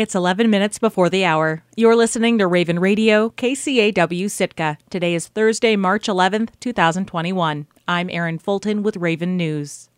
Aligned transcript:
It's 0.00 0.14
11 0.14 0.48
minutes 0.48 0.78
before 0.78 1.10
the 1.10 1.24
hour. 1.24 1.62
You're 1.76 1.94
listening 1.94 2.38
to 2.38 2.46
Raven 2.46 2.78
Radio, 2.78 3.30
KCAW 3.30 4.30
Sitka. 4.30 4.78
Today 4.88 5.14
is 5.14 5.28
Thursday, 5.28 5.76
March 5.76 6.06
11th, 6.06 6.50
2021. 6.60 7.66
I'm 7.86 8.08
Erin 8.10 8.38
Fulton 8.38 8.82
with 8.82 8.96
Raven 8.96 9.36
News. 9.36 9.90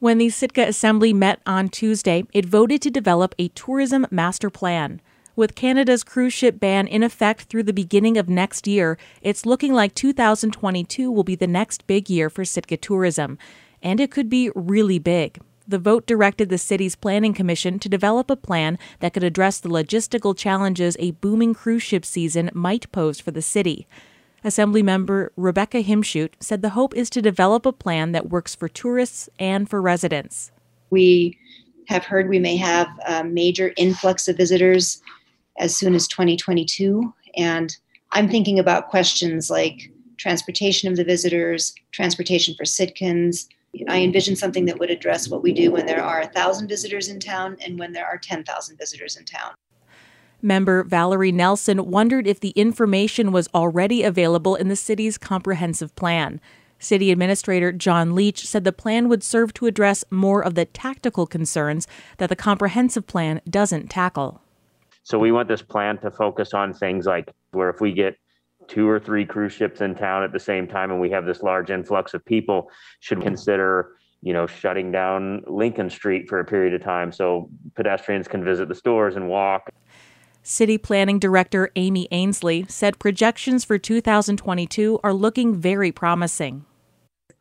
When 0.00 0.18
the 0.18 0.30
Sitka 0.30 0.66
Assembly 0.66 1.12
met 1.12 1.40
on 1.46 1.68
Tuesday, 1.68 2.24
it 2.32 2.44
voted 2.44 2.82
to 2.82 2.90
develop 2.90 3.34
a 3.38 3.48
tourism 3.48 4.04
master 4.10 4.50
plan. 4.50 5.00
With 5.34 5.54
Canada's 5.54 6.04
cruise 6.04 6.34
ship 6.34 6.60
ban 6.60 6.86
in 6.86 7.02
effect 7.02 7.44
through 7.44 7.62
the 7.62 7.72
beginning 7.72 8.18
of 8.18 8.28
next 8.28 8.66
year, 8.66 8.98
it's 9.22 9.46
looking 9.46 9.72
like 9.72 9.94
2022 9.94 11.10
will 11.10 11.24
be 11.24 11.34
the 11.34 11.46
next 11.46 11.86
big 11.86 12.10
year 12.10 12.28
for 12.28 12.44
Sitka 12.44 12.76
tourism. 12.76 13.38
And 13.82 13.98
it 13.98 14.10
could 14.10 14.28
be 14.28 14.50
really 14.54 14.98
big. 14.98 15.40
The 15.66 15.78
vote 15.78 16.06
directed 16.06 16.50
the 16.50 16.58
city's 16.58 16.96
planning 16.96 17.32
commission 17.32 17.78
to 17.78 17.88
develop 17.88 18.30
a 18.30 18.36
plan 18.36 18.78
that 19.00 19.14
could 19.14 19.24
address 19.24 19.58
the 19.58 19.70
logistical 19.70 20.36
challenges 20.36 20.98
a 20.98 21.12
booming 21.12 21.54
cruise 21.54 21.82
ship 21.82 22.04
season 22.04 22.50
might 22.52 22.92
pose 22.92 23.18
for 23.18 23.30
the 23.30 23.40
city. 23.40 23.86
Assemblymember 24.44 25.28
Rebecca 25.36 25.82
Himschoot 25.82 26.30
said 26.40 26.60
the 26.60 26.70
hope 26.70 26.94
is 26.94 27.08
to 27.08 27.22
develop 27.22 27.64
a 27.64 27.72
plan 27.72 28.12
that 28.12 28.28
works 28.28 28.54
for 28.54 28.68
tourists 28.68 29.30
and 29.38 29.70
for 29.70 29.80
residents. 29.80 30.50
We 30.90 31.38
have 31.88 32.04
heard 32.04 32.28
we 32.28 32.38
may 32.38 32.56
have 32.56 32.88
a 33.06 33.24
major 33.24 33.72
influx 33.78 34.28
of 34.28 34.36
visitors 34.36 35.00
as 35.58 35.76
soon 35.76 35.94
as 35.94 36.08
2022. 36.08 37.12
And 37.36 37.76
I'm 38.12 38.28
thinking 38.28 38.58
about 38.58 38.88
questions 38.88 39.50
like 39.50 39.90
transportation 40.18 40.90
of 40.90 40.96
the 40.96 41.04
visitors, 41.04 41.74
transportation 41.92 42.54
for 42.54 42.64
Sitkans, 42.64 43.48
I 43.88 44.00
envision 44.00 44.36
something 44.36 44.66
that 44.66 44.78
would 44.78 44.90
address 44.90 45.28
what 45.28 45.42
we 45.42 45.52
do 45.52 45.72
when 45.72 45.86
there 45.86 46.02
are 46.02 46.20
1,000 46.20 46.68
visitors 46.68 47.08
in 47.08 47.18
town 47.18 47.56
and 47.64 47.78
when 47.78 47.92
there 47.92 48.06
are 48.06 48.18
10,000 48.18 48.76
visitors 48.76 49.16
in 49.16 49.24
town. 49.24 49.54
Member 50.42 50.82
Valerie 50.82 51.32
Nelson 51.32 51.90
wondered 51.90 52.26
if 52.26 52.40
the 52.40 52.50
information 52.50 53.32
was 53.32 53.48
already 53.54 54.02
available 54.02 54.56
in 54.56 54.68
the 54.68 54.76
city's 54.76 55.16
comprehensive 55.16 55.94
plan. 55.94 56.40
City 56.78 57.12
Administrator 57.12 57.70
John 57.70 58.14
Leach 58.14 58.46
said 58.46 58.64
the 58.64 58.72
plan 58.72 59.08
would 59.08 59.22
serve 59.22 59.54
to 59.54 59.66
address 59.66 60.04
more 60.10 60.42
of 60.42 60.56
the 60.56 60.64
tactical 60.64 61.26
concerns 61.26 61.86
that 62.18 62.28
the 62.28 62.36
comprehensive 62.36 63.06
plan 63.06 63.40
doesn't 63.48 63.88
tackle. 63.88 64.42
So 65.02 65.18
we 65.18 65.32
want 65.32 65.48
this 65.48 65.62
plan 65.62 65.98
to 65.98 66.10
focus 66.10 66.54
on 66.54 66.72
things 66.72 67.06
like 67.06 67.30
where 67.50 67.70
if 67.70 67.80
we 67.80 67.92
get 67.92 68.16
two 68.68 68.88
or 68.88 69.00
three 69.00 69.24
cruise 69.24 69.52
ships 69.52 69.80
in 69.80 69.94
town 69.94 70.22
at 70.22 70.32
the 70.32 70.38
same 70.38 70.66
time 70.66 70.90
and 70.90 71.00
we 71.00 71.10
have 71.10 71.26
this 71.26 71.42
large 71.42 71.70
influx 71.70 72.14
of 72.14 72.24
people 72.24 72.70
should 73.00 73.20
consider 73.20 73.96
you 74.22 74.32
know 74.32 74.46
shutting 74.46 74.92
down 74.92 75.42
lincoln 75.48 75.90
street 75.90 76.28
for 76.28 76.38
a 76.38 76.44
period 76.44 76.72
of 76.72 76.80
time 76.80 77.10
so 77.10 77.50
pedestrians 77.74 78.28
can 78.28 78.44
visit 78.44 78.68
the 78.68 78.74
stores 78.74 79.16
and 79.16 79.28
walk 79.28 79.68
City 80.44 80.76
Planning 80.76 81.20
Director 81.20 81.70
Amy 81.76 82.08
Ainslie 82.10 82.66
said 82.68 82.98
projections 82.98 83.64
for 83.64 83.78
2022 83.78 84.98
are 85.04 85.14
looking 85.14 85.54
very 85.54 85.92
promising. 85.92 86.64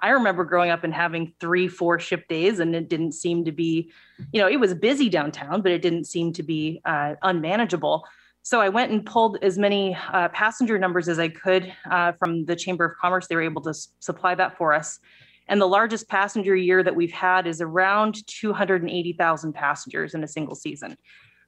I 0.02 0.10
remember 0.10 0.44
growing 0.44 0.72
up 0.72 0.84
and 0.84 0.94
having 0.94 1.34
three, 1.40 1.68
four 1.68 2.00
ship 2.00 2.28
days, 2.28 2.60
and 2.60 2.76
it 2.76 2.90
didn't 2.90 3.12
seem 3.14 3.46
to 3.46 3.52
be, 3.52 3.92
you 4.32 4.42
know, 4.42 4.48
it 4.48 4.60
was 4.60 4.74
busy 4.74 5.10
downtown, 5.10 5.62
but 5.62 5.72
it 5.72 5.82
didn't 5.82 6.06
seem 6.06 6.34
to 6.34 6.44
be 6.44 6.82
uh, 6.86 7.16
unmanageable. 7.22 8.06
So 8.44 8.60
I 8.60 8.70
went 8.70 8.92
and 8.92 9.06
pulled 9.06 9.38
as 9.44 9.60
many 9.60 9.96
uh, 10.12 10.30
passenger 10.30 10.80
numbers 10.80 11.08
as 11.08 11.20
I 11.20 11.30
could 11.30 11.72
uh, 11.90 12.14
from 12.14 12.46
the 12.46 12.56
Chamber 12.56 12.86
of 12.86 12.98
Commerce. 12.98 13.28
They 13.28 13.36
were 13.36 13.44
able 13.44 13.62
to 13.62 13.70
s- 13.70 13.90
supply 14.00 14.34
that 14.36 14.58
for 14.58 14.74
us. 14.74 15.00
And 15.48 15.62
the 15.62 15.68
largest 15.68 16.10
passenger 16.10 16.56
year 16.56 16.82
that 16.82 16.96
we've 16.96 17.12
had 17.12 17.46
is 17.46 17.62
around 17.62 18.26
280,000 18.26 19.54
passengers 19.54 20.16
in 20.16 20.24
a 20.24 20.28
single 20.28 20.56
season. 20.56 20.98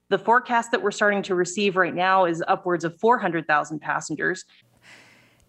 The 0.09 0.19
forecast 0.19 0.71
that 0.71 0.83
we're 0.83 0.91
starting 0.91 1.23
to 1.23 1.35
receive 1.35 1.75
right 1.75 1.95
now 1.95 2.25
is 2.25 2.43
upwards 2.47 2.83
of 2.83 2.99
400,000 2.99 3.79
passengers. 3.79 4.45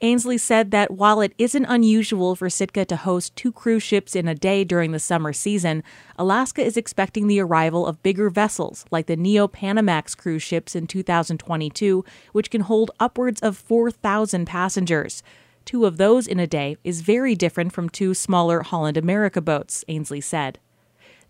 Ainslie 0.05 0.37
said 0.37 0.71
that 0.71 0.91
while 0.91 1.23
it 1.23 1.33
isn't 1.39 1.65
unusual 1.65 2.37
for 2.37 2.51
Sitka 2.51 2.85
to 2.85 2.97
host 2.97 3.35
two 3.37 3.51
cruise 3.51 3.83
ships 3.83 4.15
in 4.15 4.29
a 4.29 4.35
day 4.35 4.63
during 4.63 4.93
the 4.93 4.99
summer 4.99 5.33
season, 5.33 5.83
Alaska 6.19 6.63
is 6.63 6.77
expecting 6.77 7.27
the 7.27 7.41
arrival 7.41 7.87
of 7.87 8.03
bigger 8.03 8.29
vessels 8.29 8.85
like 8.91 9.07
the 9.07 9.17
Neo 9.17 9.49
Panamax 9.49 10.15
cruise 10.15 10.43
ships 10.43 10.77
in 10.77 10.87
2022, 10.87 12.05
which 12.33 12.51
can 12.51 12.61
hold 12.61 12.91
upwards 13.01 13.41
of 13.41 13.57
4,000 13.57 14.45
passengers. 14.45 15.23
Two 15.65 15.87
of 15.87 15.97
those 15.97 16.27
in 16.27 16.39
a 16.39 16.47
day 16.47 16.77
is 16.85 17.01
very 17.01 17.35
different 17.35 17.73
from 17.73 17.89
two 17.89 18.13
smaller 18.13 18.61
Holland 18.61 18.99
America 18.99 19.41
boats, 19.41 19.87
Ainslie 19.89 20.21
said. 20.21 20.59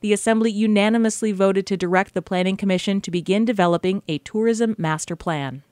The 0.01 0.13
Assembly 0.13 0.51
unanimously 0.51 1.31
voted 1.31 1.65
to 1.69 1.77
direct 1.77 2.13
the 2.13 2.23
Planning 2.23 2.57
Commission 2.57 3.01
to 3.03 3.13
begin 3.13 3.45
developing 3.45 4.03
a 4.09 4.19
tourism 4.19 4.75
master 4.77 5.15
plan 5.15 5.63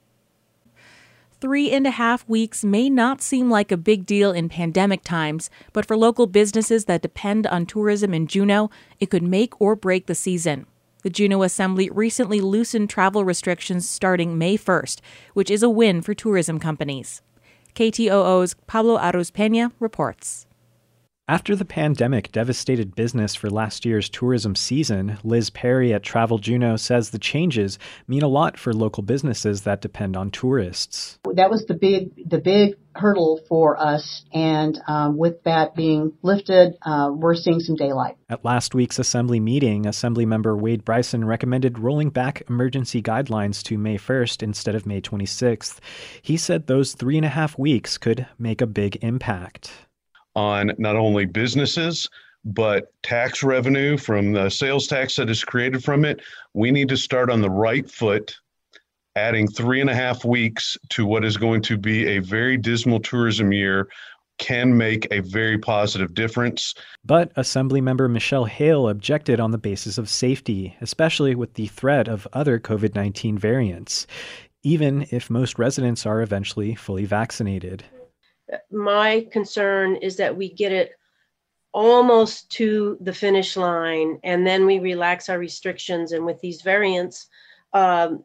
three 1.42 1.72
and 1.72 1.88
a 1.88 1.90
half 1.90 2.26
weeks 2.28 2.62
may 2.62 2.88
not 2.88 3.20
seem 3.20 3.50
like 3.50 3.72
a 3.72 3.76
big 3.76 4.06
deal 4.06 4.30
in 4.30 4.48
pandemic 4.48 5.02
times, 5.02 5.50
but 5.72 5.84
for 5.84 5.96
local 5.96 6.28
businesses 6.28 6.84
that 6.84 7.02
depend 7.02 7.48
on 7.48 7.66
tourism 7.66 8.14
in 8.14 8.28
Juneau, 8.28 8.70
it 9.00 9.10
could 9.10 9.24
make 9.24 9.60
or 9.60 9.74
break 9.74 10.06
the 10.06 10.14
season. 10.14 10.66
The 11.02 11.10
Juneau 11.10 11.42
Assembly 11.42 11.90
recently 11.90 12.40
loosened 12.40 12.90
travel 12.90 13.24
restrictions 13.24 13.88
starting 13.88 14.38
May 14.38 14.56
1st, 14.56 15.00
which 15.34 15.50
is 15.50 15.64
a 15.64 15.68
win 15.68 16.00
for 16.00 16.14
tourism 16.14 16.60
companies. 16.60 17.22
KTOO's 17.74 18.54
Pablo 18.68 18.96
Arauz 18.96 19.32
Peña 19.32 19.72
reports. 19.80 20.46
After 21.28 21.54
the 21.54 21.64
pandemic 21.64 22.32
devastated 22.32 22.96
business 22.96 23.36
for 23.36 23.48
last 23.48 23.84
year's 23.86 24.08
tourism 24.08 24.56
season, 24.56 25.18
Liz 25.22 25.50
Perry 25.50 25.94
at 25.94 26.02
Travel 26.02 26.38
Juneau 26.38 26.74
says 26.74 27.10
the 27.10 27.18
changes 27.20 27.78
mean 28.08 28.22
a 28.22 28.28
lot 28.28 28.58
for 28.58 28.72
local 28.72 29.04
businesses 29.04 29.62
that 29.62 29.80
depend 29.80 30.16
on 30.16 30.32
tourists. 30.32 31.20
That 31.34 31.48
was 31.48 31.64
the 31.66 31.74
big, 31.74 32.28
the 32.28 32.38
big 32.38 32.74
hurdle 32.96 33.40
for 33.48 33.80
us, 33.80 34.24
and 34.34 34.76
um, 34.88 35.16
with 35.16 35.44
that 35.44 35.76
being 35.76 36.12
lifted, 36.22 36.74
uh, 36.82 37.12
we're 37.14 37.36
seeing 37.36 37.60
some 37.60 37.76
daylight. 37.76 38.16
At 38.28 38.44
last 38.44 38.74
week's 38.74 38.98
assembly 38.98 39.38
meeting, 39.38 39.86
Assembly 39.86 40.26
member 40.26 40.56
Wade 40.56 40.84
Bryson 40.84 41.24
recommended 41.24 41.78
rolling 41.78 42.10
back 42.10 42.42
emergency 42.50 43.00
guidelines 43.00 43.62
to 43.62 43.78
May 43.78 43.96
1st 43.96 44.42
instead 44.42 44.74
of 44.74 44.86
May 44.86 45.00
26th. 45.00 45.78
He 46.20 46.36
said 46.36 46.66
those 46.66 46.94
three 46.94 47.16
and 47.16 47.24
a 47.24 47.30
half 47.30 47.56
weeks 47.56 47.96
could 47.96 48.26
make 48.40 48.60
a 48.60 48.66
big 48.66 48.98
impact 49.02 49.70
on 50.34 50.72
not 50.78 50.96
only 50.96 51.24
businesses, 51.24 52.08
but 52.44 52.92
tax 53.02 53.42
revenue 53.42 53.96
from 53.96 54.32
the 54.32 54.50
sales 54.50 54.86
tax 54.86 55.16
that 55.16 55.30
is 55.30 55.44
created 55.44 55.84
from 55.84 56.04
it. 56.04 56.20
We 56.54 56.70
need 56.70 56.88
to 56.88 56.96
start 56.96 57.30
on 57.30 57.40
the 57.40 57.50
right 57.50 57.88
foot, 57.88 58.36
adding 59.14 59.46
three 59.46 59.80
and 59.80 59.90
a 59.90 59.94
half 59.94 60.24
weeks 60.24 60.76
to 60.90 61.06
what 61.06 61.24
is 61.24 61.36
going 61.36 61.62
to 61.62 61.76
be 61.76 62.06
a 62.06 62.18
very 62.18 62.56
dismal 62.56 63.00
tourism 63.00 63.52
year 63.52 63.88
can 64.38 64.76
make 64.76 65.06
a 65.12 65.20
very 65.20 65.58
positive 65.58 66.14
difference. 66.14 66.74
But 67.04 67.32
Assemblymember 67.34 68.10
Michelle 68.10 68.46
Hale 68.46 68.88
objected 68.88 69.38
on 69.38 69.52
the 69.52 69.58
basis 69.58 69.98
of 69.98 70.08
safety, 70.08 70.76
especially 70.80 71.34
with 71.34 71.54
the 71.54 71.68
threat 71.68 72.08
of 72.08 72.26
other 72.32 72.58
COVID 72.58 72.94
19 72.94 73.38
variants, 73.38 74.06
even 74.64 75.06
if 75.10 75.30
most 75.30 75.58
residents 75.58 76.06
are 76.06 76.22
eventually 76.22 76.74
fully 76.74 77.04
vaccinated 77.04 77.84
my 78.70 79.26
concern 79.30 79.96
is 79.96 80.16
that 80.16 80.36
we 80.36 80.52
get 80.52 80.72
it 80.72 80.92
almost 81.72 82.50
to 82.50 82.98
the 83.00 83.12
finish 83.12 83.56
line 83.56 84.18
and 84.24 84.46
then 84.46 84.66
we 84.66 84.78
relax 84.78 85.28
our 85.28 85.38
restrictions. 85.38 86.12
And 86.12 86.26
with 86.26 86.40
these 86.40 86.62
variants, 86.62 87.28
um, 87.72 88.24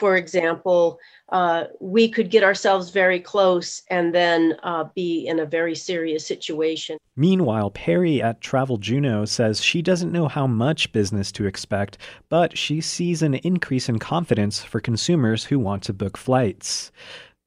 for 0.00 0.16
example, 0.16 0.98
uh, 1.28 1.64
we 1.78 2.08
could 2.08 2.30
get 2.30 2.42
ourselves 2.42 2.90
very 2.90 3.20
close 3.20 3.82
and 3.90 4.14
then 4.14 4.56
uh, 4.62 4.84
be 4.94 5.26
in 5.26 5.40
a 5.40 5.44
very 5.44 5.74
serious 5.74 6.26
situation. 6.26 6.96
Meanwhile, 7.16 7.70
Perry 7.72 8.22
at 8.22 8.40
Travel 8.40 8.78
Juneau 8.78 9.26
says 9.26 9.62
she 9.62 9.82
doesn't 9.82 10.10
know 10.10 10.26
how 10.26 10.46
much 10.46 10.90
business 10.92 11.30
to 11.32 11.44
expect, 11.44 11.98
but 12.30 12.56
she 12.56 12.80
sees 12.80 13.20
an 13.20 13.34
increase 13.34 13.90
in 13.90 13.98
confidence 13.98 14.64
for 14.64 14.80
consumers 14.80 15.44
who 15.44 15.58
want 15.58 15.82
to 15.82 15.92
book 15.92 16.16
flights. 16.16 16.90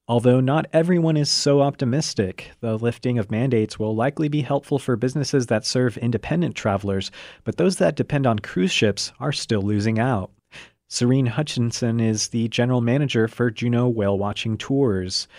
Although 0.06 0.42
not 0.42 0.66
everyone 0.74 1.16
is 1.16 1.30
so 1.30 1.62
optimistic, 1.62 2.52
the 2.60 2.78
lifting 2.78 3.18
of 3.18 3.32
mandates 3.32 3.80
will 3.80 3.96
likely 3.96 4.28
be 4.28 4.42
helpful 4.42 4.78
for 4.78 4.98
businesses 4.98 5.48
that 5.48 5.66
serve 5.66 5.98
independent 5.98 6.56
travelers, 6.56 7.10
but 7.46 7.56
those 7.56 7.78
that 7.78 7.96
depend 7.96 8.28
on 8.28 8.40
cruise 8.40 8.74
ships 8.74 9.14
are 9.22 9.32
still 9.32 9.62
losing 9.62 10.00
out. 10.00 10.30
Serene 10.90 11.28
Hutchinson 11.28 12.02
is 12.02 12.28
the 12.28 12.50
general 12.50 12.82
manager 12.82 13.30
for 13.30 13.50
Juneau 13.50 13.88
Whale 13.88 14.18
Watching 14.18 14.58
Tours. 14.58 15.30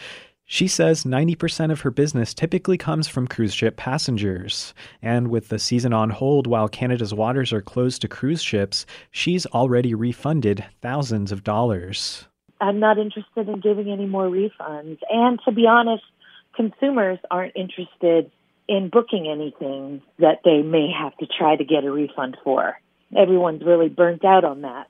She 0.46 0.66
says 0.66 1.04
90% 1.04 1.70
of 1.70 1.82
her 1.82 1.90
business 1.90 2.32
typically 2.32 2.78
comes 2.78 3.06
from 3.06 3.28
cruise 3.28 3.52
ship 3.52 3.76
passengers. 3.76 4.72
And 5.02 5.28
with 5.28 5.50
the 5.50 5.58
season 5.58 5.92
on 5.92 6.08
hold 6.08 6.46
while 6.46 6.68
Canada's 6.68 7.12
waters 7.12 7.52
are 7.52 7.60
closed 7.60 8.00
to 8.00 8.08
cruise 8.08 8.42
ships, 8.42 8.86
she's 9.10 9.44
already 9.44 9.94
refunded 9.94 10.64
thousands 10.80 11.32
of 11.32 11.44
dollars 11.44 12.24
I'm 12.64 12.80
not 12.80 12.96
interested 12.98 13.46
in 13.48 13.60
giving 13.60 13.92
any 13.92 14.06
more 14.06 14.26
refunds. 14.26 14.98
And 15.10 15.38
to 15.44 15.52
be 15.52 15.66
honest, 15.66 16.02
consumers 16.56 17.18
aren't 17.30 17.54
interested 17.54 18.30
in 18.66 18.88
booking 18.88 19.28
anything 19.28 20.00
that 20.18 20.38
they 20.44 20.62
may 20.62 20.90
have 20.90 21.14
to 21.18 21.26
try 21.26 21.56
to 21.56 21.64
get 21.64 21.84
a 21.84 21.90
refund 21.90 22.38
for. 22.42 22.80
Everyone's 23.14 23.62
really 23.62 23.90
burnt 23.90 24.24
out 24.24 24.44
on 24.44 24.62
that. 24.62 24.88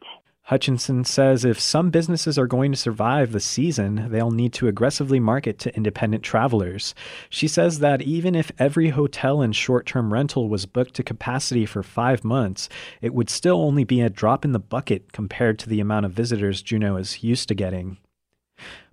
Hutchinson 0.48 1.04
says 1.04 1.42
if 1.42 1.58
some 1.58 1.88
businesses 1.88 2.38
are 2.38 2.46
going 2.46 2.70
to 2.70 2.76
survive 2.76 3.32
the 3.32 3.40
season, 3.40 4.10
they'll 4.10 4.30
need 4.30 4.52
to 4.52 4.68
aggressively 4.68 5.18
market 5.18 5.58
to 5.60 5.74
independent 5.74 6.22
travelers. 6.22 6.94
She 7.30 7.48
says 7.48 7.78
that 7.78 8.02
even 8.02 8.34
if 8.34 8.52
every 8.58 8.90
hotel 8.90 9.40
and 9.40 9.56
short 9.56 9.86
term 9.86 10.12
rental 10.12 10.50
was 10.50 10.66
booked 10.66 10.92
to 10.96 11.02
capacity 11.02 11.64
for 11.64 11.82
five 11.82 12.24
months, 12.24 12.68
it 13.00 13.14
would 13.14 13.30
still 13.30 13.62
only 13.62 13.84
be 13.84 14.02
a 14.02 14.10
drop 14.10 14.44
in 14.44 14.52
the 14.52 14.58
bucket 14.58 15.12
compared 15.12 15.58
to 15.60 15.68
the 15.70 15.80
amount 15.80 16.04
of 16.04 16.12
visitors 16.12 16.60
Juneau 16.60 16.96
is 16.96 17.24
used 17.24 17.48
to 17.48 17.54
getting. 17.54 17.96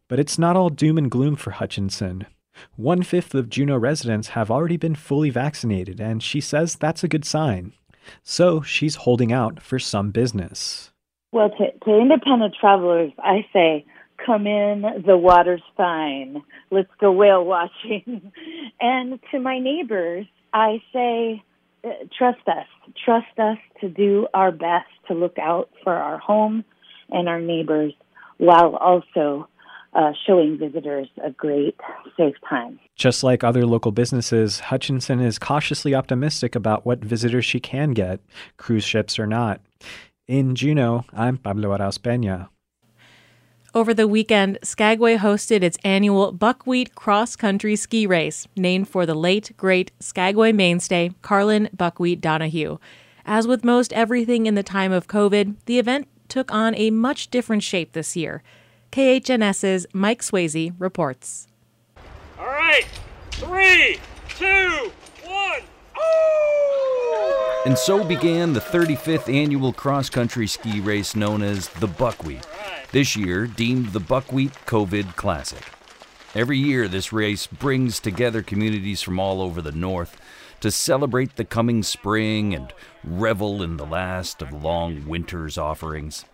But 0.08 0.20
it's 0.20 0.40
not 0.40 0.56
all 0.56 0.70
doom 0.70 0.98
and 0.98 1.12
gloom 1.12 1.36
for 1.36 1.52
Hutchinson. 1.52 2.28
One 2.78 3.04
fifth 3.04 3.36
of 3.36 3.50
Juneau 3.50 3.78
residents 3.78 4.30
have 4.30 4.50
already 4.50 4.78
been 4.78 4.96
fully 4.96 5.30
vaccinated, 5.30 6.00
and 6.00 6.24
she 6.24 6.40
says 6.40 6.76
that's 6.76 7.04
a 7.04 7.10
good 7.10 7.26
sign. 7.26 7.74
So 8.24 8.62
she's 8.62 8.96
holding 8.96 9.34
out 9.34 9.62
for 9.62 9.80
some 9.80 10.12
business. 10.12 10.91
Well, 11.32 11.50
to, 11.50 11.72
to 11.86 11.98
independent 11.98 12.56
travelers, 12.60 13.12
I 13.18 13.46
say, 13.54 13.86
come 14.26 14.48
in, 14.48 15.04
the 15.06 15.18
water's 15.18 15.64
fine. 15.78 16.44
Let's 16.70 16.90
go 17.00 17.12
whale 17.12 17.44
watching. 17.44 18.32
and 18.82 19.20
to 19.32 19.40
my 19.40 19.60
neighbors, 19.60 20.26
I 20.54 20.82
say, 20.94 21.44
uh, 21.84 21.90
trust 22.18 22.48
us. 22.48 22.68
Trust 23.06 23.40
us 23.40 23.58
to 23.80 23.90
do 23.90 24.28
our 24.34 24.52
best 24.52 24.90
to 25.08 25.14
look 25.14 25.38
out 25.40 25.70
for 25.84 25.94
our 25.94 26.18
home 26.18 26.64
and 27.10 27.28
our 27.28 27.42
neighbors 27.42 27.94
while 28.38 28.76
also 28.76 29.48
uh, 29.94 30.12
showing 30.26 30.58
visitors 30.58 31.08
a 31.24 31.32
great, 31.32 31.76
safe 32.18 32.36
time. 32.50 32.80
Just 32.96 33.24
like 33.24 33.44
other 33.44 33.66
local 33.66 33.92
businesses, 33.92 34.60
Hutchinson 34.60 35.20
is 35.20 35.38
cautiously 35.38 35.94
optimistic 35.94 36.56
about 36.56 36.86
what 36.86 37.00
visitors 37.00 37.46
she 37.46 37.60
can 37.60 37.92
get, 37.92 38.20
cruise 38.58 38.86
ships 38.86 39.20
or 39.20 39.28
not. 39.28 39.62
In 40.28 40.56
Juneau, 40.56 41.04
I'm 41.14 41.38
Pablo 41.38 41.76
Arauz 41.76 41.98
Peña. 41.98 42.50
Over 43.74 43.94
the 43.94 44.08
weekend, 44.08 44.60
Skagway 44.64 45.18
hosted 45.18 45.64
its 45.64 45.78
annual 45.84 46.32
Buckwheat 46.32 46.94
Cross 46.94 47.38
Country 47.38 47.76
Ski 47.76 48.06
Race, 48.06 48.48
named 48.56 48.88
for 48.88 49.06
the 49.06 49.16
late, 49.16 49.52
great 49.58 49.92
Skagway 50.00 50.52
mainstay, 50.52 51.12
Carlin 51.22 51.70
Buckwheat 51.76 52.22
Donahue. 52.22 52.78
As 53.26 53.48
with 53.48 53.64
most 53.64 53.94
everything 53.94 54.46
in 54.46 54.56
the 54.56 54.64
time 54.64 54.92
of 54.92 55.08
COVID, 55.08 55.56
the 55.66 55.80
event 55.80 56.08
took 56.28 56.52
on 56.52 56.76
a 56.76 56.92
much 56.92 57.30
different 57.30 57.64
shape 57.64 57.94
this 57.94 58.16
year. 58.16 58.44
KHNS's 58.92 59.88
Mike 59.94 60.22
Swasey 60.22 60.74
reports. 60.78 61.48
All 62.38 62.46
right, 62.46 62.86
three, 63.32 64.00
two, 64.30 64.92
one. 65.26 65.62
Oh! 65.98 66.91
And 67.64 67.78
so 67.78 68.04
began 68.04 68.54
the 68.54 68.60
35th 68.60 69.32
annual 69.32 69.72
cross 69.72 70.10
country 70.10 70.48
ski 70.48 70.80
race 70.80 71.16
known 71.16 71.44
as 71.44 71.70
the 71.70 71.86
Buckwheat, 71.86 72.48
this 72.92 73.16
year 73.16 73.46
deemed 73.46 73.94
the 73.94 74.00
Buckwheat 74.00 74.54
COVID 74.66 75.16
Classic. 75.16 75.64
Every 76.34 76.58
year, 76.58 76.88
this 76.88 77.14
race 77.14 77.46
brings 77.46 78.00
together 78.00 78.42
communities 78.42 79.04
from 79.04 79.20
all 79.20 79.44
over 79.44 79.62
the 79.62 79.72
North 79.72 80.20
to 80.62 80.72
celebrate 80.72 81.36
the 81.36 81.46
coming 81.46 81.84
spring 81.84 82.56
and 82.56 82.74
revel 83.04 83.62
in 83.62 83.78
the 83.78 83.86
last 83.86 84.42
of 84.42 84.52
long 84.52 85.08
winter's 85.08 85.56
offerings. 85.56 86.26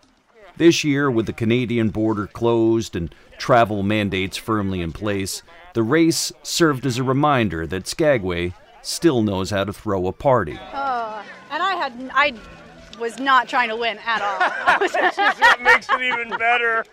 This 0.56 0.86
year, 0.86 1.12
with 1.12 1.26
the 1.26 1.34
Canadian 1.34 1.90
border 1.90 2.28
closed 2.28 2.96
and 2.96 3.14
travel 3.38 3.84
mandates 3.84 4.38
firmly 4.38 4.80
in 4.80 4.94
place, 4.94 5.44
the 5.74 5.84
race 5.84 6.32
served 6.42 6.86
as 6.86 6.98
a 6.98 7.04
reminder 7.04 7.68
that 7.68 7.86
Skagway 7.86 8.54
still 8.82 9.22
knows 9.22 9.50
how 9.50 9.66
to 9.66 9.74
throw 9.74 10.08
a 10.08 10.14
party. 10.14 10.58
I 10.58 11.07
had 11.90 12.12
I 12.14 12.34
was 13.00 13.20
not 13.20 13.48
trying 13.48 13.70
to 13.70 13.76
win 13.76 14.00
at 14.06 14.22
all. 14.22 14.40
that 14.90 15.60
makes 15.62 15.88
it 15.90 16.02
even 16.02 16.30
better. 16.38 16.86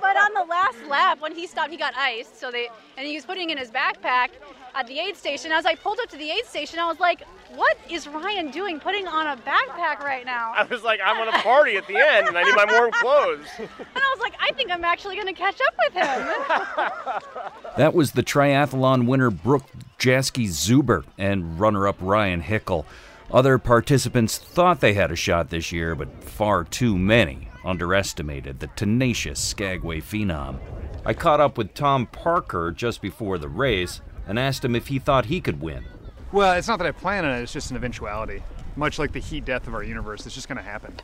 but 0.00 0.16
on 0.16 0.34
the 0.34 0.44
last 0.48 0.82
lap, 0.88 1.20
when 1.20 1.34
he 1.34 1.46
stopped, 1.46 1.70
he 1.70 1.76
got 1.76 1.94
iced. 1.96 2.38
So 2.38 2.50
they 2.50 2.68
and 2.96 3.06
he 3.06 3.14
was 3.14 3.24
putting 3.24 3.50
in 3.50 3.58
his 3.58 3.70
backpack 3.70 4.30
at 4.74 4.86
the 4.86 4.98
aid 4.98 5.16
station. 5.16 5.52
As 5.52 5.66
I 5.66 5.74
pulled 5.74 6.00
up 6.00 6.08
to 6.10 6.16
the 6.16 6.30
aid 6.30 6.44
station, 6.46 6.78
I 6.78 6.86
was 6.86 7.00
like, 7.00 7.22
"What 7.54 7.78
is 7.88 8.08
Ryan 8.08 8.50
doing, 8.50 8.80
putting 8.80 9.06
on 9.06 9.26
a 9.26 9.36
backpack 9.42 10.00
right 10.00 10.26
now?" 10.26 10.52
I 10.54 10.64
was 10.64 10.82
like, 10.82 11.00
"I'm 11.04 11.16
on 11.18 11.28
a 11.28 11.38
party 11.42 11.76
at 11.76 11.86
the 11.86 11.96
end, 11.96 12.28
and 12.28 12.36
I 12.36 12.42
need 12.42 12.56
my 12.56 12.66
warm 12.68 12.90
clothes." 12.92 13.46
and 13.58 13.68
I 13.96 14.14
was 14.14 14.20
like, 14.20 14.34
"I 14.40 14.52
think 14.52 14.70
I'm 14.70 14.84
actually 14.84 15.14
going 15.16 15.28
to 15.28 15.32
catch 15.32 15.60
up 15.60 15.74
with 15.84 15.92
him." 15.94 17.76
that 17.76 17.94
was 17.94 18.12
the 18.12 18.22
triathlon 18.22 19.06
winner 19.06 19.30
Brooke 19.30 19.70
Jasky 20.00 20.48
Zuber 20.48 21.04
and 21.18 21.60
runner-up 21.60 21.98
Ryan 22.00 22.42
Hickel. 22.42 22.86
Other 23.30 23.58
participants 23.58 24.38
thought 24.38 24.80
they 24.80 24.94
had 24.94 25.12
a 25.12 25.16
shot 25.16 25.50
this 25.50 25.70
year, 25.70 25.94
but 25.94 26.24
far 26.24 26.64
too 26.64 26.96
many 26.96 27.48
underestimated 27.64 28.58
the 28.58 28.68
tenacious 28.68 29.38
Skagway 29.38 30.00
phenom. 30.00 30.58
I 31.04 31.12
caught 31.12 31.40
up 31.40 31.58
with 31.58 31.74
Tom 31.74 32.06
Parker 32.06 32.70
just 32.70 33.02
before 33.02 33.36
the 33.36 33.48
race 33.48 34.00
and 34.26 34.38
asked 34.38 34.64
him 34.64 34.74
if 34.74 34.88
he 34.88 34.98
thought 34.98 35.26
he 35.26 35.40
could 35.40 35.60
win. 35.60 35.84
Well, 36.32 36.54
it's 36.54 36.68
not 36.68 36.78
that 36.78 36.88
I 36.88 36.92
plan 36.92 37.26
on 37.26 37.38
it, 37.38 37.42
it's 37.42 37.52
just 37.52 37.70
an 37.70 37.76
eventuality. 37.76 38.42
Much 38.76 38.98
like 38.98 39.12
the 39.12 39.18
heat 39.18 39.44
death 39.44 39.66
of 39.66 39.74
our 39.74 39.82
universe, 39.82 40.24
it's 40.24 40.34
just 40.34 40.48
going 40.48 40.56
to 40.56 40.64
happen. 40.64 40.94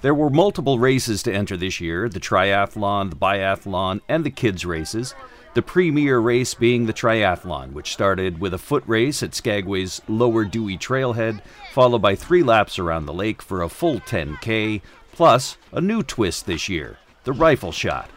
There 0.00 0.14
were 0.14 0.30
multiple 0.30 0.78
races 0.78 1.22
to 1.24 1.34
enter 1.34 1.56
this 1.56 1.80
year 1.80 2.08
the 2.08 2.20
triathlon, 2.20 3.10
the 3.10 3.16
biathlon, 3.16 4.00
and 4.08 4.24
the 4.24 4.30
kids' 4.30 4.64
races. 4.64 5.14
The 5.54 5.62
premier 5.62 6.18
race 6.18 6.54
being 6.54 6.86
the 6.86 6.92
triathlon, 6.92 7.72
which 7.72 7.92
started 7.92 8.38
with 8.38 8.54
a 8.54 8.58
foot 8.58 8.84
race 8.86 9.22
at 9.22 9.34
Skagway's 9.34 10.00
Lower 10.06 10.44
Dewey 10.44 10.76
Trailhead, 10.76 11.40
followed 11.72 12.00
by 12.00 12.14
three 12.14 12.42
laps 12.42 12.78
around 12.78 13.06
the 13.06 13.14
lake 13.14 13.42
for 13.42 13.62
a 13.62 13.68
full 13.68 14.00
10K, 14.00 14.82
plus 15.12 15.56
a 15.72 15.80
new 15.80 16.02
twist 16.02 16.46
this 16.46 16.68
year 16.68 16.98
the 17.24 17.32
rifle 17.32 17.72
shot. 17.72 18.08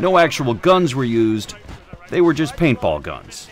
No 0.00 0.18
actual 0.18 0.54
guns 0.54 0.94
were 0.94 1.04
used, 1.04 1.54
they 2.10 2.20
were 2.20 2.34
just 2.34 2.56
paintball 2.56 3.02
guns. 3.02 3.48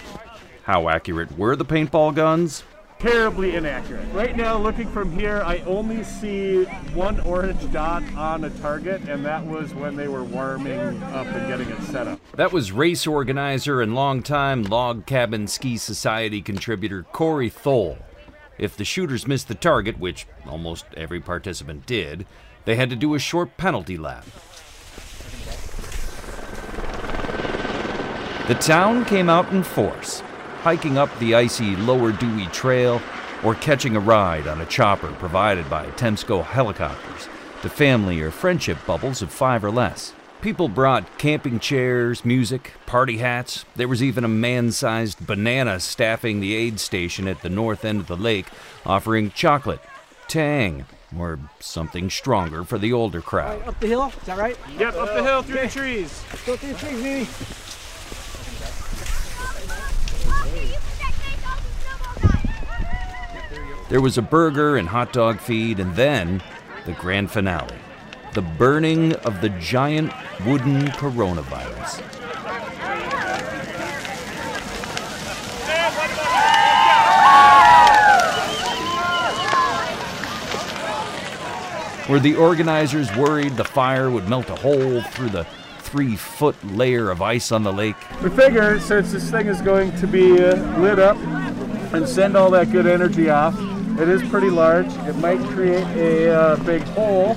How 0.65 0.89
accurate 0.89 1.37
were 1.39 1.55
the 1.55 1.65
paintball 1.65 2.15
guns? 2.15 2.65
Terribly 3.03 3.57
inaccurate. 3.57 4.07
Right 4.13 4.37
now, 4.37 4.57
looking 4.57 4.89
from 4.89 5.11
here, 5.11 5.43
I 5.45 5.59
only 5.67 6.05
see 6.05 6.63
one 6.95 7.19
orange 7.21 7.73
dot 7.73 8.05
on 8.15 8.45
a 8.45 8.51
target, 8.51 9.03
and 9.09 9.25
that 9.27 9.45
was 9.45 9.75
when 9.75 9.97
they 9.97 10.07
were 10.07 10.23
warming 10.23 11.03
up 11.03 11.27
and 11.27 11.49
getting 11.49 11.69
it 11.69 11.83
set 11.83 12.07
up. 12.07 12.21
That 12.37 12.53
was 12.53 12.71
race 12.71 13.05
organizer 13.05 13.83
and 13.83 13.97
longtime 13.97 14.63
Log 14.63 15.05
Cabin 15.05 15.49
Ski 15.49 15.79
Society 15.79 16.41
contributor 16.41 17.03
Corey 17.03 17.49
Thole. 17.49 17.99
If 18.57 18.77
the 18.77 18.85
shooters 18.85 19.27
missed 19.27 19.49
the 19.49 19.57
target, 19.57 19.99
which 19.99 20.29
almost 20.47 20.85
every 20.97 21.21
participant 21.21 21.87
did, 21.87 22.25
they 22.67 22.77
had 22.77 22.89
to 22.91 22.97
do 22.97 23.17
a 23.17 23.19
short 23.19 23.57
penalty 23.57 23.99
lap. 23.99 24.25
The 28.47 28.55
town 28.55 29.05
came 29.07 29.29
out 29.29 29.51
in 29.51 29.65
force, 29.65 30.23
hiking 30.63 30.97
up 30.97 31.11
the 31.19 31.35
icy 31.35 31.75
Lower 31.75 32.13
Dewey 32.13 32.47
Trail 32.47 33.03
or 33.43 33.57
catching 33.57 33.97
a 33.97 34.01
ride 34.01 34.47
on 34.47 34.61
a 34.61 34.67
chopper 34.67 35.09
provided 35.15 35.69
by 35.69 35.87
Temsco 35.87 36.45
helicopters 36.45 37.29
to 37.63 37.69
family 37.69 38.21
or 38.21 38.31
friendship 38.31 38.79
bubbles 38.87 39.23
of 39.23 39.33
five 39.33 39.65
or 39.65 39.73
less. 39.73 40.15
People 40.41 40.69
brought 40.69 41.19
camping 41.19 41.59
chairs, 41.59 42.25
music, 42.25 42.75
party 42.87 43.19
hats. 43.19 43.65
There 43.75 43.89
was 43.89 44.05
even 44.05 44.25
a 44.25 44.29
man 44.29 44.71
sized 44.71 45.27
banana 45.27 45.81
staffing 45.81 46.39
the 46.39 46.55
aid 46.55 46.79
station 46.79 47.27
at 47.27 47.43
the 47.43 47.49
north 47.49 47.85
end 47.85 47.99
of 47.99 48.07
the 48.07 48.17
lake, 48.17 48.47
offering 48.87 49.33
chocolate, 49.33 49.81
tang, 50.29 50.87
or 51.19 51.41
something 51.59 52.09
stronger 52.09 52.63
for 52.63 52.79
the 52.79 52.93
older 52.93 53.21
crowd. 53.21 53.59
Right, 53.59 53.69
up 53.69 53.81
the 53.81 53.89
hill, 53.89 54.13
is 54.21 54.27
that 54.27 54.39
right? 54.39 54.57
Yep, 54.79 54.95
up 54.95 55.15
the 55.15 55.23
hill 55.25 55.43
through 55.43 55.57
okay. 55.57 55.67
the 55.67 55.73
trees. 55.73 56.25
Go 56.47 56.57
through 56.57 56.73
the 56.73 56.79
trees, 56.79 57.03
baby. 57.03 57.29
There 63.93 64.01
was 64.01 64.17
a 64.17 64.23
burger 64.23 64.79
and 64.79 64.89
hot 64.89 65.13
dog 65.13 65.39
feed, 65.39 65.79
and 65.79 65.95
then 65.95 66.43
the 66.87 66.93
grand 66.93 67.31
finale 67.31 67.77
the 68.33 68.41
burning 68.41 69.13
of 69.17 69.43
the 69.43 69.51
giant 69.51 70.11
wooden 70.47 70.87
coronavirus. 70.93 72.01
Were 82.09 82.19
the 82.19 82.35
organizers 82.37 83.15
worried 83.15 83.59
the 83.59 83.65
fire 83.65 84.11
would 84.11 84.27
melt 84.27 84.49
a 84.49 84.57
hole 84.57 85.03
through 85.03 85.29
the 85.29 85.45
three 85.81 86.17
foot 86.17 86.57
layer 86.65 87.11
of 87.11 87.21
ice 87.21 87.53
on 87.53 87.63
the 87.63 87.73
lake? 87.75 87.97
We 88.23 88.31
figure 88.31 88.81
since 88.81 89.13
this 89.13 89.31
thing 89.31 89.49
is 89.49 89.61
going 89.61 89.95
to 89.99 90.07
be 90.07 90.43
uh, 90.43 90.57
lit 90.79 90.99
up 90.99 91.19
and 91.93 92.09
send 92.09 92.39
all 92.39 92.51
that 92.53 92.73
good 92.73 92.87
energy 92.87 93.29
off. 93.29 93.55
It 94.01 94.09
is 94.09 94.23
pretty 94.31 94.51
large. 94.51 94.87
It 95.07 95.17
might 95.17 95.41
create 95.51 95.87
a 95.97 96.35
uh, 96.35 96.57
big 96.65 96.83
hole 96.83 97.37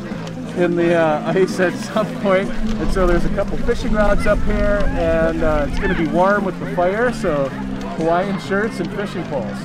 in 0.57 0.75
the 0.75 0.95
uh, 0.95 1.33
ice 1.33 1.59
at 1.59 1.73
some 1.73 2.07
point. 2.21 2.49
And 2.49 2.91
so 2.91 3.05
there's 3.05 3.25
a 3.25 3.29
couple 3.29 3.57
fishing 3.59 3.91
rods 3.91 4.25
up 4.25 4.39
here, 4.43 4.83
and 4.87 5.43
uh, 5.43 5.67
it's 5.67 5.79
going 5.79 5.93
to 5.93 5.97
be 5.97 6.07
warm 6.07 6.45
with 6.45 6.57
the 6.59 6.75
fire, 6.75 7.11
so 7.13 7.49
Hawaiian 7.97 8.39
shirts 8.39 8.79
and 8.79 8.89
fishing 8.95 9.23
poles. 9.25 9.57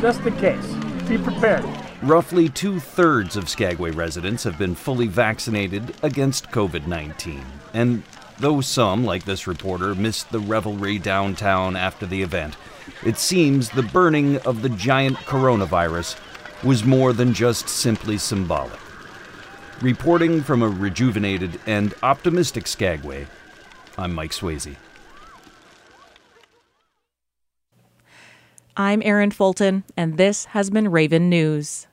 Just 0.00 0.20
in 0.22 0.36
case. 0.36 0.66
Be 1.08 1.18
prepared. 1.18 1.64
Roughly 2.02 2.48
two 2.48 2.80
thirds 2.80 3.36
of 3.36 3.48
Skagway 3.48 3.90
residents 3.90 4.44
have 4.44 4.58
been 4.58 4.74
fully 4.74 5.06
vaccinated 5.06 5.94
against 6.02 6.50
COVID 6.50 6.86
19. 6.86 7.44
And 7.74 8.02
though 8.38 8.60
some, 8.60 9.04
like 9.04 9.24
this 9.24 9.46
reporter, 9.46 9.94
missed 9.94 10.30
the 10.30 10.40
revelry 10.40 10.98
downtown 10.98 11.76
after 11.76 12.06
the 12.06 12.22
event, 12.22 12.56
it 13.04 13.18
seems 13.18 13.70
the 13.70 13.82
burning 13.82 14.38
of 14.38 14.62
the 14.62 14.68
giant 14.68 15.16
coronavirus 15.18 16.18
was 16.64 16.84
more 16.84 17.12
than 17.12 17.34
just 17.34 17.68
simply 17.68 18.18
symbolic. 18.18 18.78
Reporting 19.82 20.42
from 20.42 20.62
a 20.62 20.68
rejuvenated 20.68 21.60
and 21.66 21.94
optimistic 22.02 22.66
Skagway, 22.66 23.26
I'm 23.98 24.14
Mike 24.14 24.32
Swasey. 24.32 24.76
I'm 28.76 29.02
Erin 29.04 29.30
Fulton, 29.30 29.84
and 29.96 30.16
this 30.16 30.46
has 30.46 30.70
been 30.70 30.90
Raven 30.90 31.28
News. 31.28 31.86